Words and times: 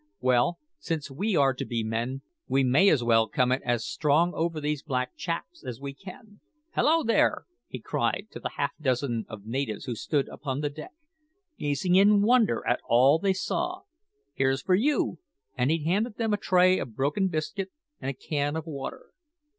Well, 0.19 0.57
since 0.79 1.11
we 1.11 1.35
are 1.35 1.53
to 1.53 1.63
be 1.63 1.83
men, 1.83 2.23
we 2.47 2.63
may 2.63 2.89
as 2.89 3.03
well 3.03 3.27
come 3.29 3.51
it 3.51 3.61
as 3.63 3.85
strong 3.85 4.33
over 4.33 4.59
these 4.59 4.81
black 4.81 5.15
chaps 5.15 5.63
as 5.63 5.79
we 5.79 5.93
can. 5.93 6.39
Hallo, 6.71 7.03
there!" 7.03 7.45
he 7.67 7.79
cried 7.79 8.25
to 8.31 8.39
the 8.39 8.49
half 8.57 8.71
dozen 8.81 9.25
of 9.29 9.45
natives 9.45 9.85
who 9.85 9.93
stood 9.93 10.27
upon 10.29 10.61
the 10.61 10.71
deck, 10.71 10.93
gazing 11.59 11.93
in 11.97 12.23
wonder 12.23 12.65
at 12.65 12.81
all 12.87 13.19
they 13.19 13.33
saw, 13.33 13.81
"here's 14.33 14.63
for 14.63 14.73
you;" 14.73 15.19
and 15.55 15.69
he 15.69 15.83
handed 15.83 16.17
them 16.17 16.33
a 16.33 16.37
tray 16.37 16.79
of 16.79 16.95
broken 16.95 17.27
biscuit 17.27 17.69
and 17.99 18.09
a 18.09 18.13
can 18.17 18.55
of 18.55 18.65
water. 18.65 19.11